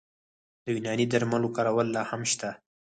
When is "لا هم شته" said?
1.95-2.49